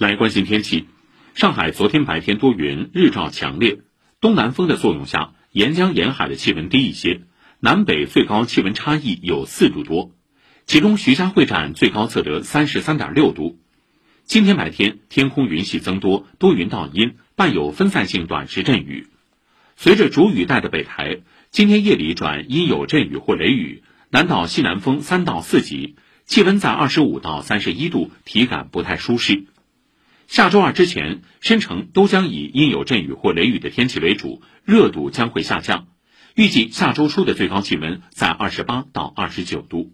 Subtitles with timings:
[0.00, 0.86] 来关心天气，
[1.34, 3.80] 上海昨天白天多云，日照强烈，
[4.18, 7.20] 东南风的作用下，沿江沿海的气温低一些，
[7.58, 10.12] 南北最高气温差异有四度多，
[10.64, 13.58] 其中徐家汇站最高测得三十三点六度。
[14.24, 19.08] 今天白天天空云系增多，多云到阴，伴有分散性短时阵雨。
[19.76, 21.18] 随着主雨带的北抬，
[21.50, 29.44] 今天夜里转阴有阵雨或雷雨，南到西南风三到四级，气温在二十五到三十一度，体感不太舒适。
[30.30, 35.88] 下周二之前，申城都将以阴有阵雨或雷雨的天气为主，热度将会下降。
[36.36, 39.92] 预计下周初的最高气温在二十八到二十九度。